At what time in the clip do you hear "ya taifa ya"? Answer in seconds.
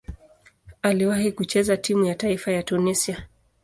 2.05-2.63